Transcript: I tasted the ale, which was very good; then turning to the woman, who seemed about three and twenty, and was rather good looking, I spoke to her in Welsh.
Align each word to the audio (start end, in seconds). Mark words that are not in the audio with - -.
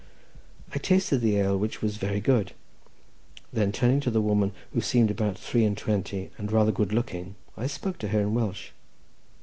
I 0.73 0.79
tasted 0.79 1.19
the 1.19 1.35
ale, 1.37 1.55
which 1.55 1.83
was 1.83 1.97
very 1.97 2.19
good; 2.19 2.53
then 3.53 3.71
turning 3.71 3.99
to 3.99 4.09
the 4.09 4.19
woman, 4.19 4.51
who 4.73 4.81
seemed 4.81 5.11
about 5.11 5.37
three 5.37 5.63
and 5.63 5.77
twenty, 5.77 6.31
and 6.39 6.47
was 6.47 6.55
rather 6.55 6.71
good 6.71 6.91
looking, 6.91 7.35
I 7.55 7.67
spoke 7.67 7.99
to 7.99 8.07
her 8.07 8.19
in 8.21 8.33
Welsh. 8.33 8.71